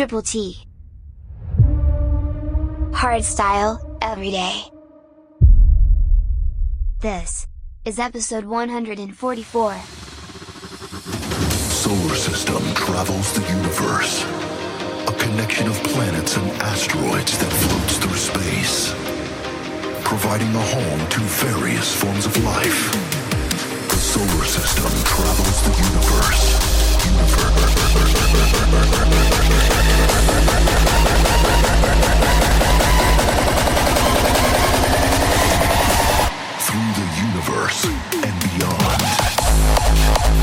[0.00, 0.64] Triple T.
[2.94, 4.62] Hard style, every day.
[7.00, 7.46] This
[7.84, 9.74] is episode 144.
[11.84, 14.24] Solar system travels the universe.
[15.06, 18.94] A connection of planets and asteroids that floats through space,
[20.02, 22.90] providing a home to various forms of life.
[23.90, 26.69] The solar system travels the universe.
[27.00, 27.16] Through
[36.94, 37.80] the universe
[38.12, 40.39] and beyond.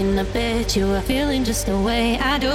[0.00, 2.52] I bet you are feeling just the way I do.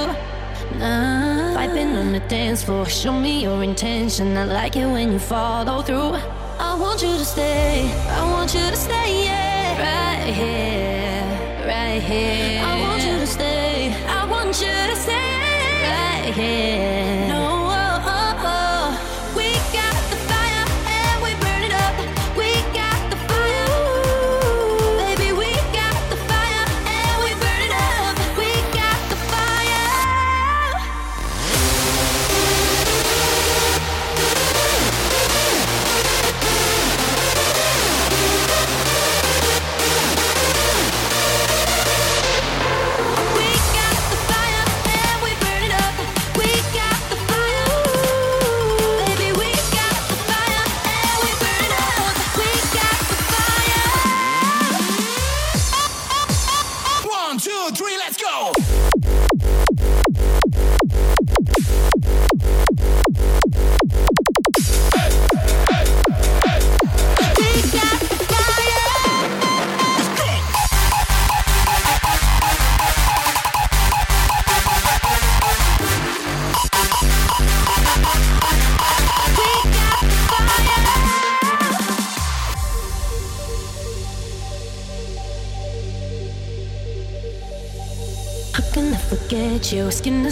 [0.79, 4.37] Nah, vibing on the dance floor, show me your intention.
[4.37, 6.15] I like it when you follow through.
[6.57, 12.63] I want you to stay, I want you to stay, yeah, right here, right here.
[12.63, 15.43] I want you to stay, I want you to stay,
[15.91, 17.27] right here.
[17.27, 17.52] No,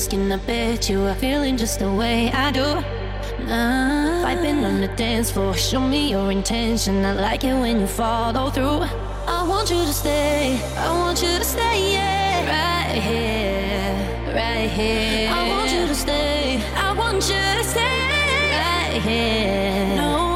[0.01, 2.65] Skin I bet you are feeling just the way I do.
[3.45, 5.53] Nah, vibing on the dance floor.
[5.53, 7.05] Show me your intention.
[7.05, 8.81] I like it when you follow through.
[9.27, 10.59] I want you to stay.
[10.75, 12.49] I want you to stay, yeah.
[12.49, 15.29] Right here, right here.
[15.29, 16.63] I want you to stay.
[16.75, 18.09] I want you to stay
[18.57, 19.97] right here.
[19.97, 20.30] No.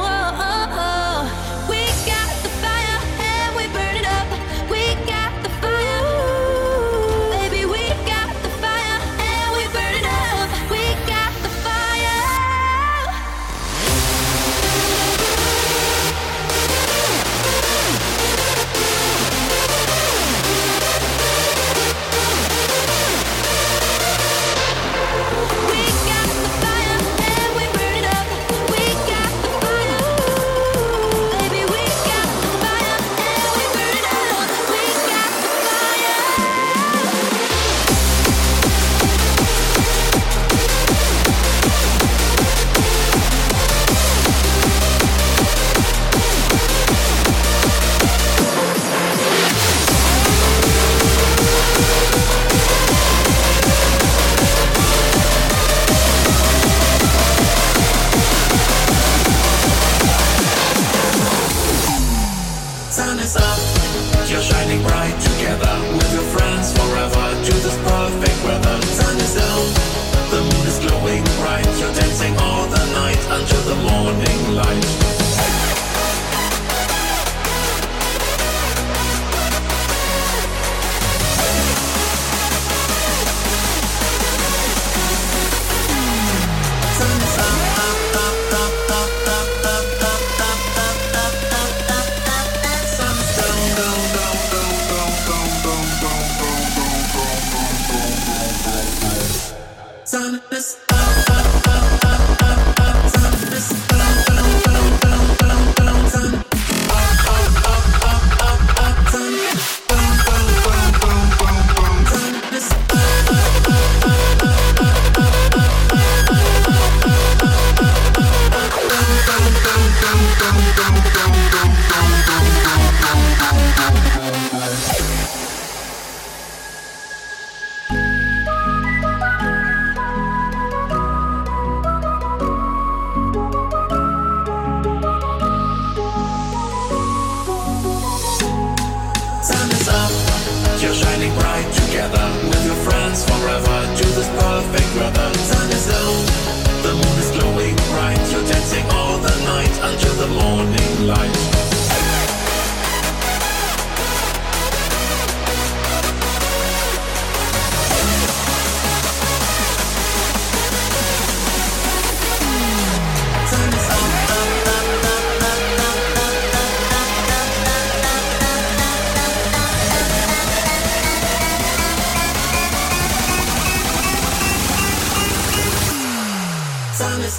[176.96, 177.36] Time is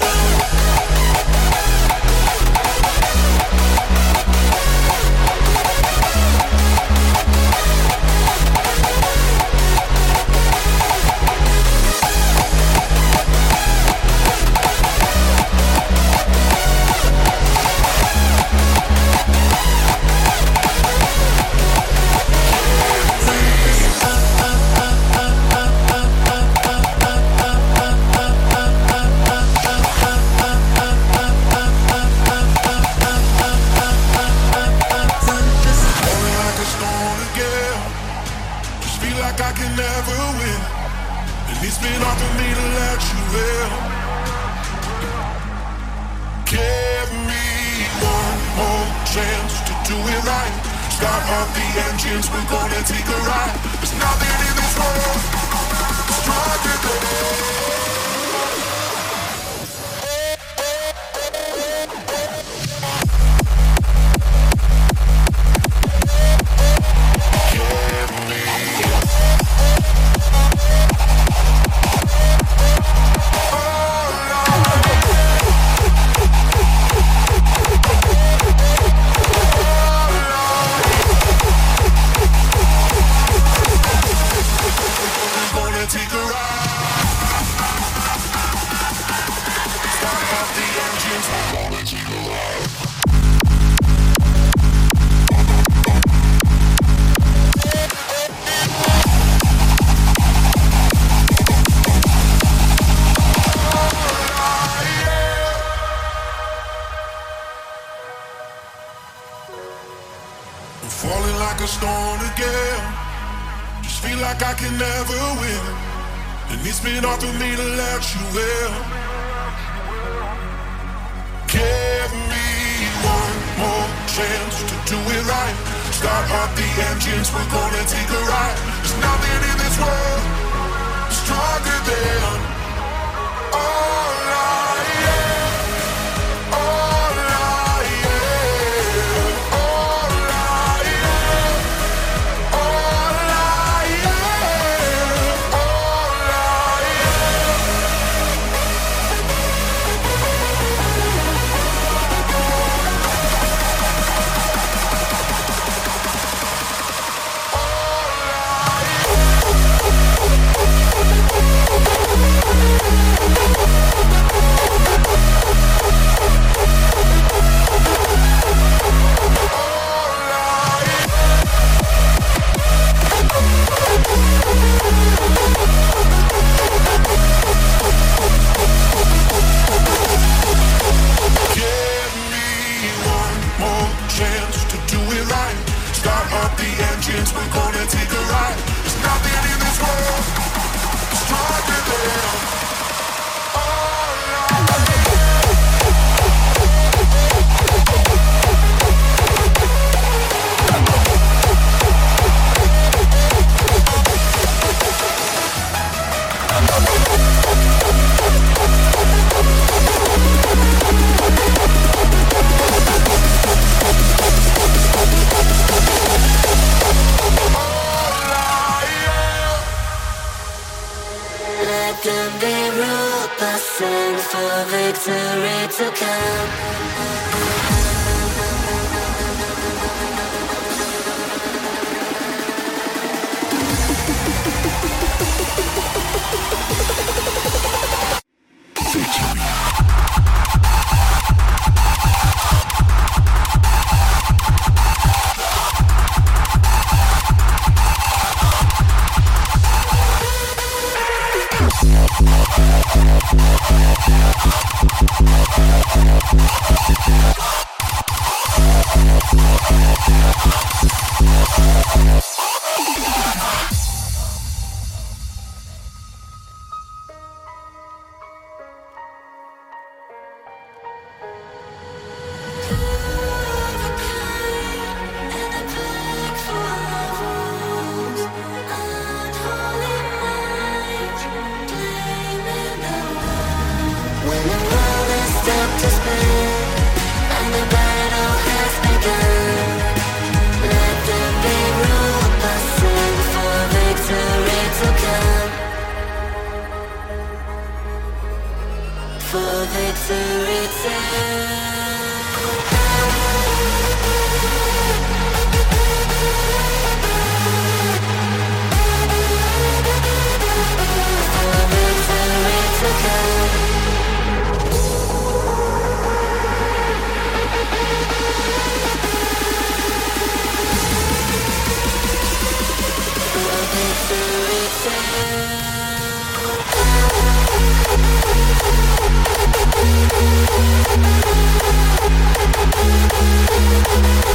[333.95, 334.26] Victory.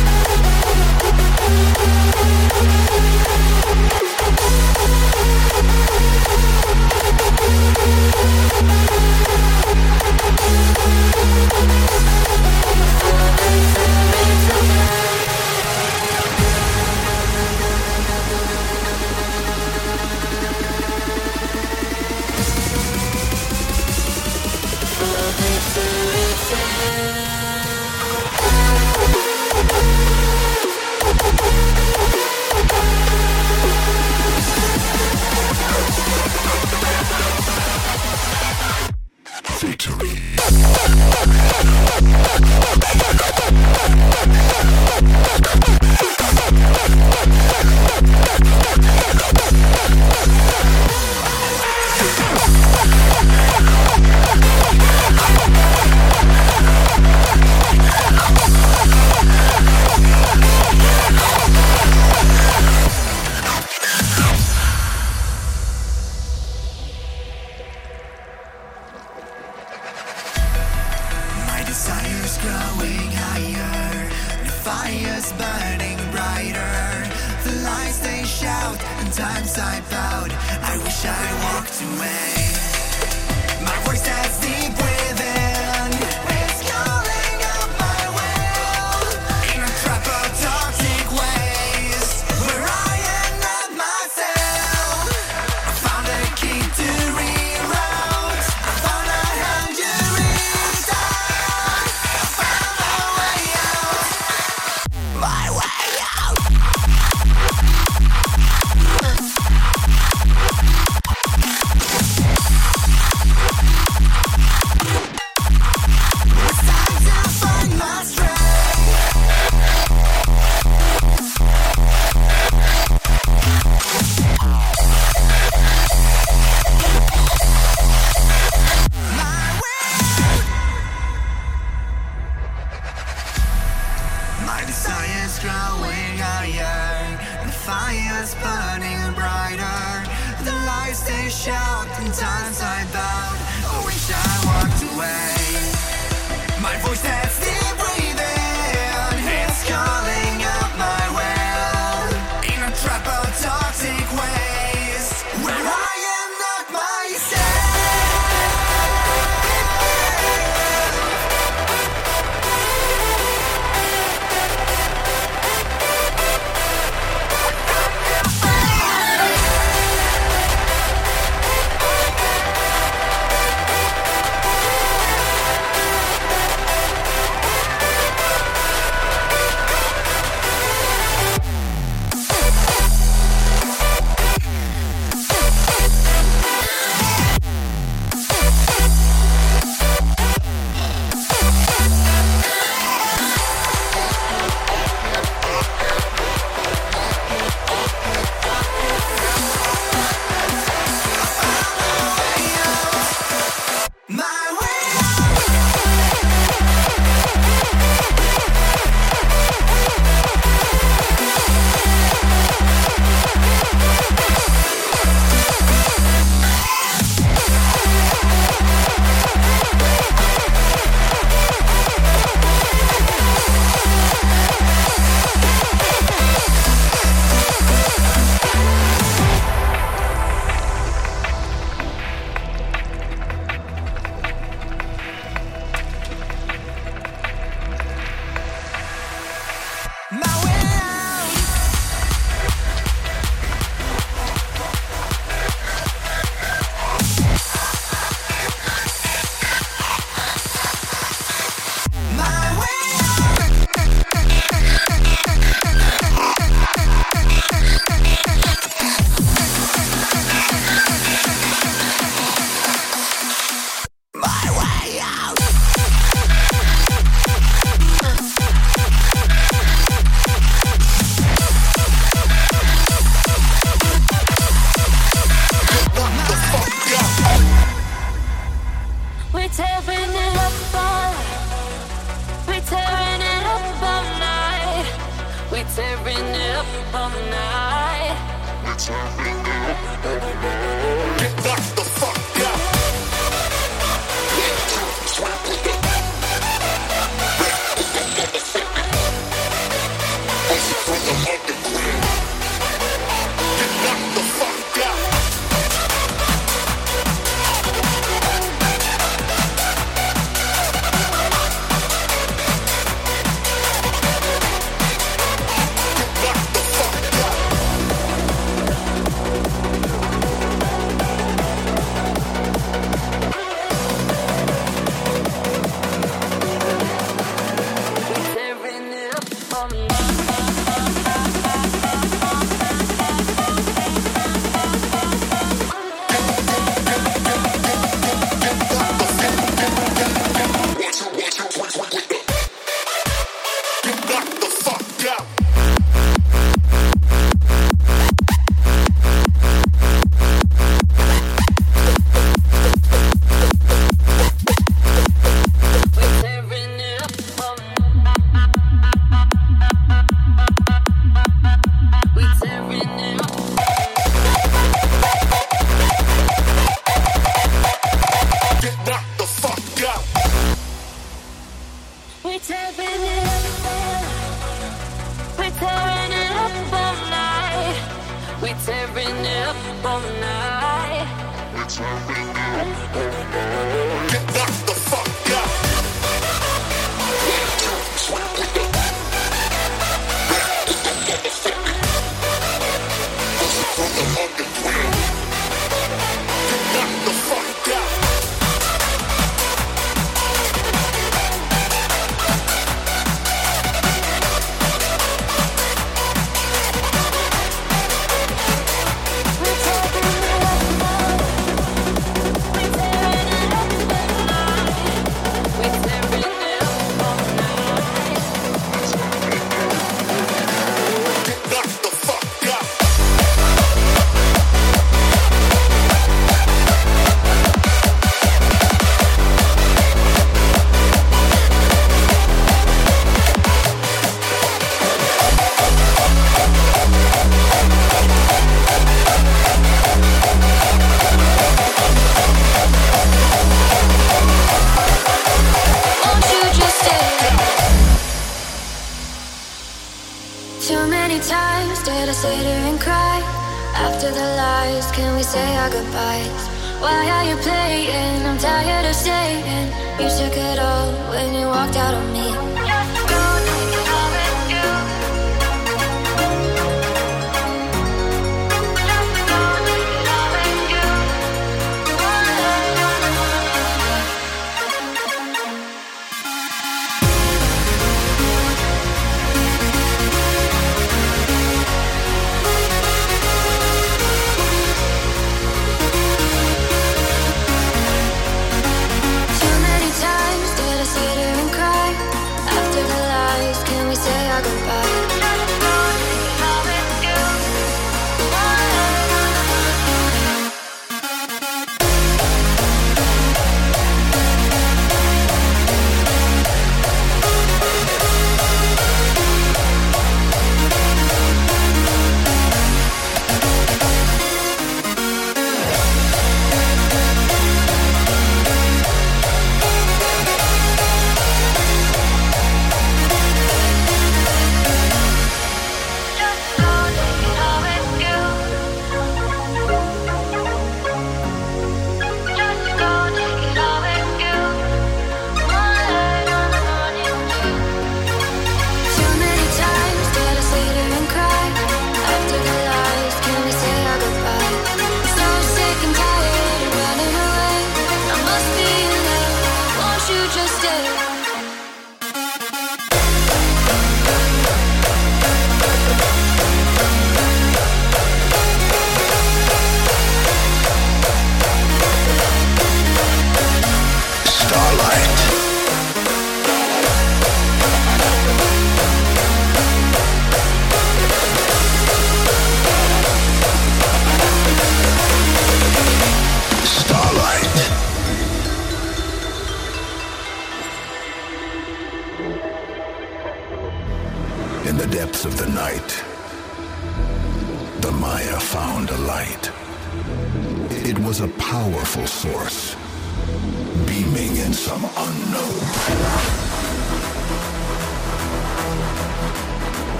[74.83, 77.07] fire's burning brighter.
[77.45, 80.33] The lights they shout and times I bowed.
[80.63, 82.52] I wish I walked away.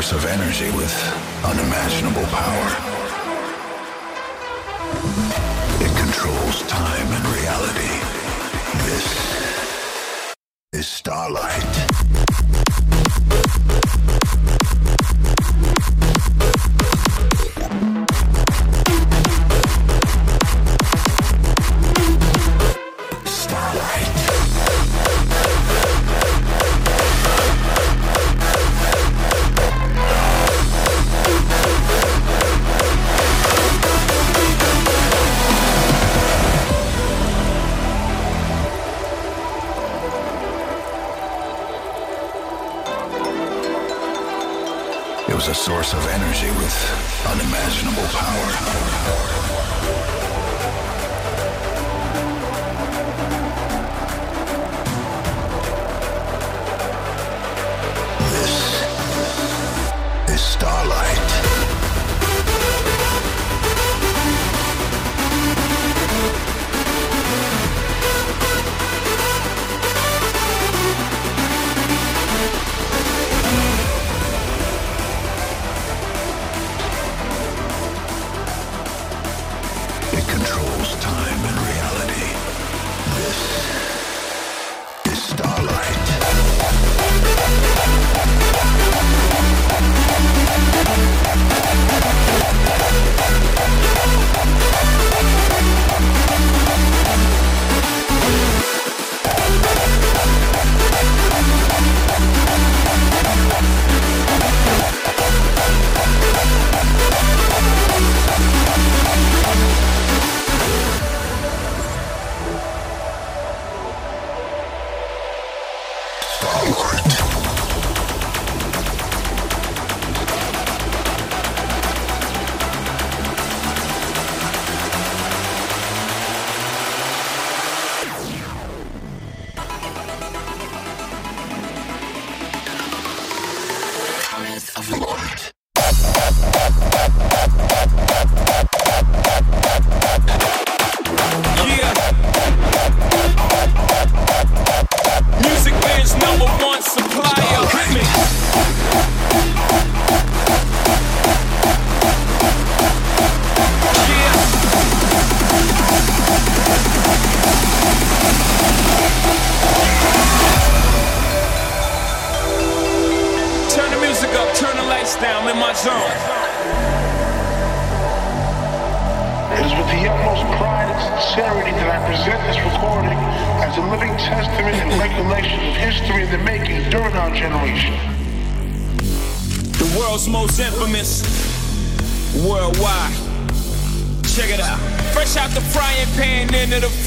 [0.00, 0.94] source of energy with
[1.44, 2.87] unimaginable power.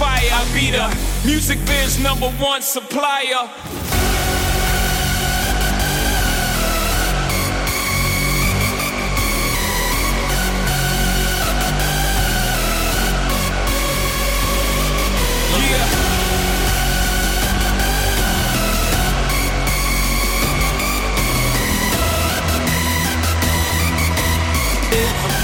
[0.01, 0.31] fire.
[0.33, 0.87] I be the
[1.27, 3.43] music biz number one supplier.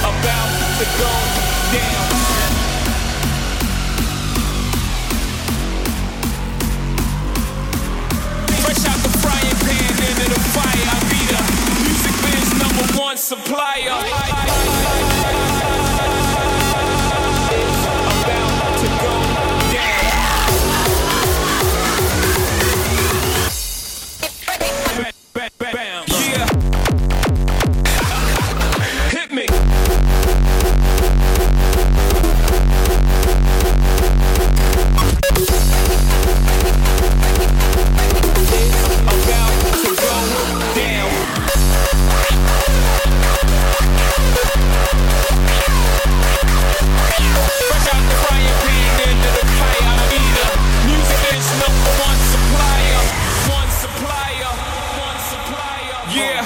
[0.09, 1.13] about to go
[1.73, 2.36] down.
[13.27, 14.76] supplier.
[56.17, 56.41] Yeah.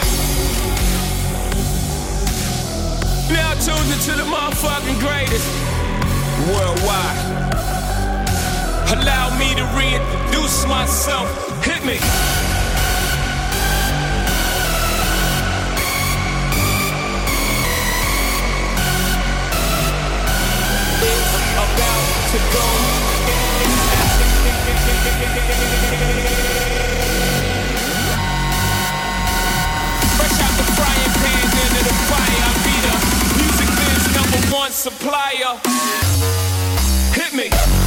[3.31, 5.47] Now tuned into the motherfucking greatest
[6.51, 7.19] worldwide.
[8.91, 11.29] Allow me to reintroduce myself.
[11.63, 11.99] Hit me.
[21.01, 22.71] It's about to go.
[34.81, 35.59] supplier.
[37.13, 37.80] Hit me.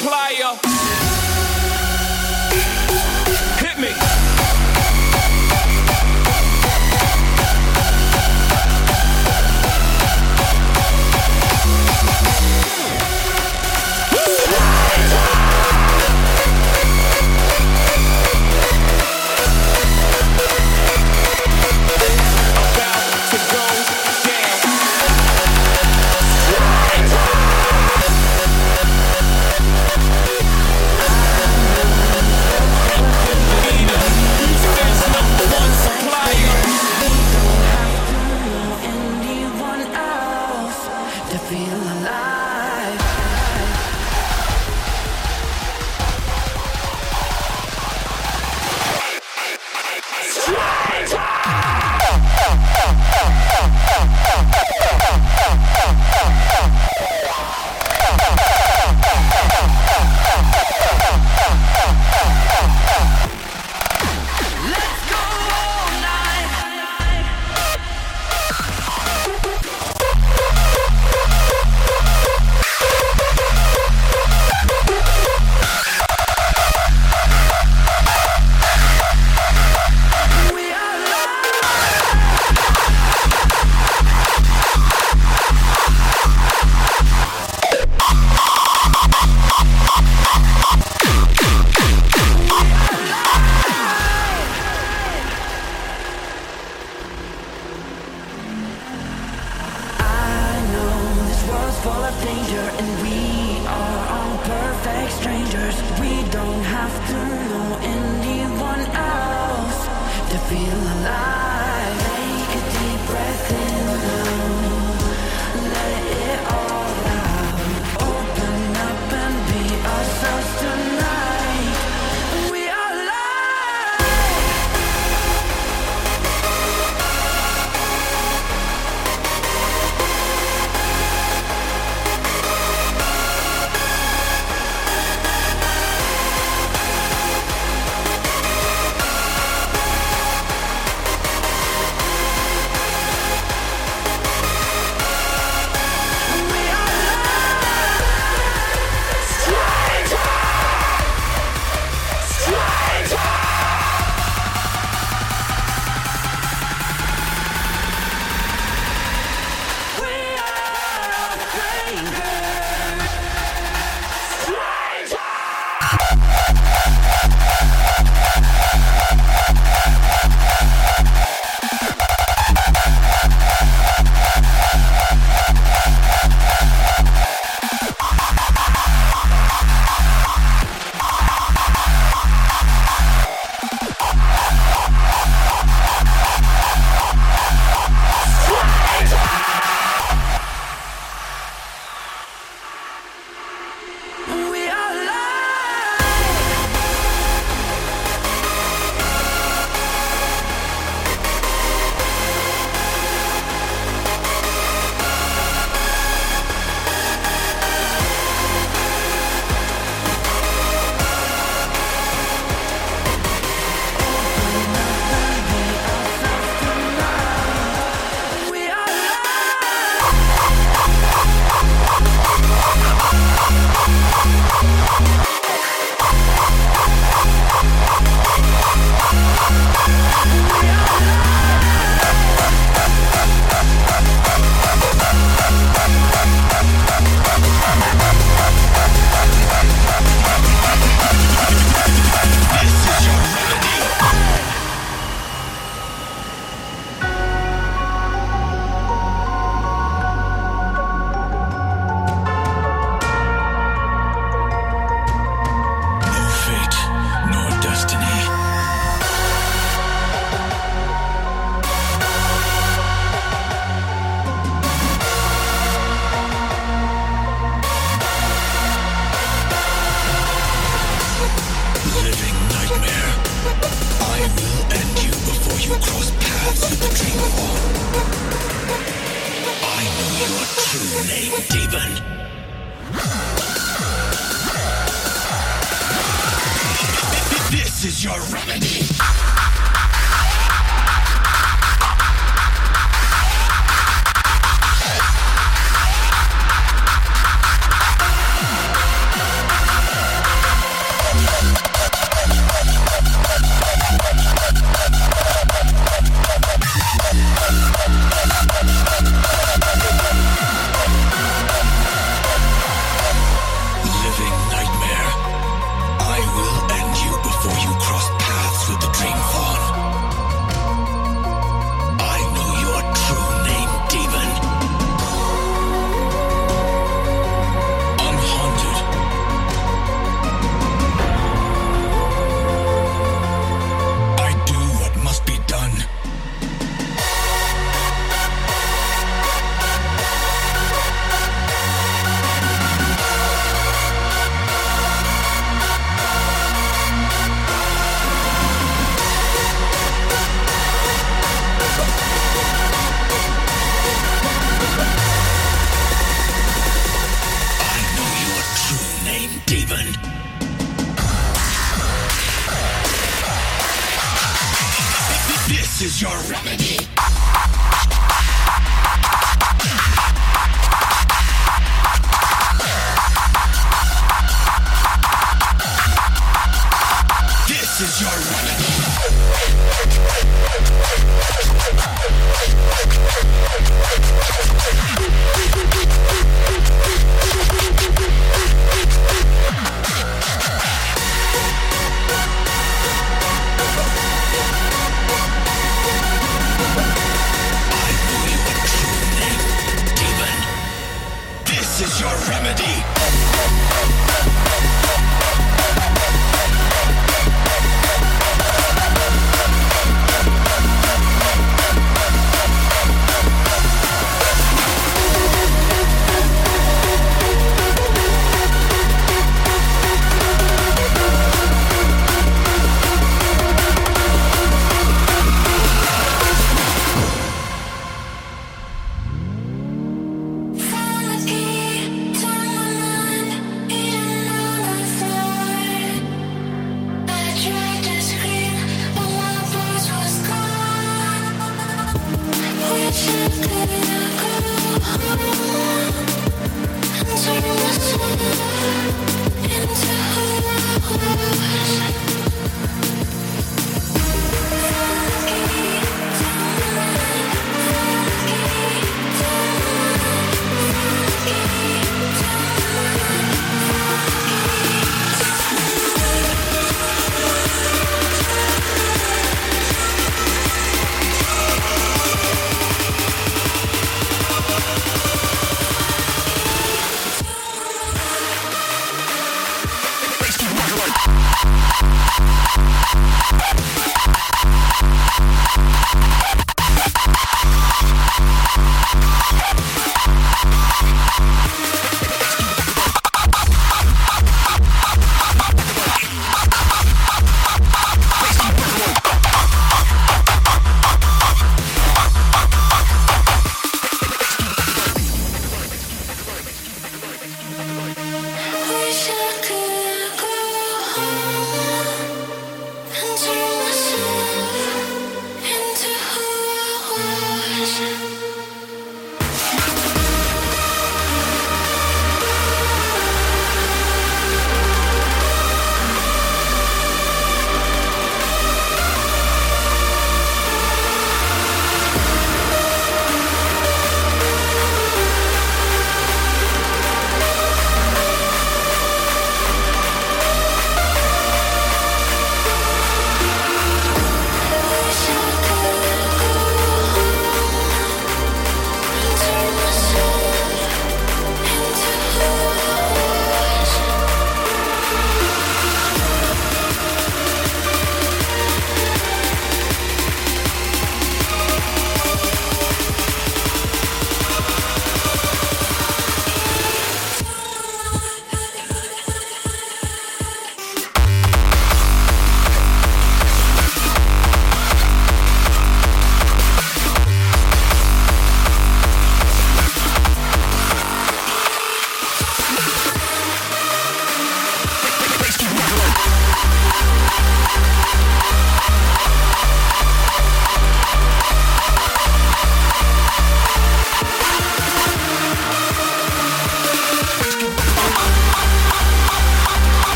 [0.00, 0.69] player.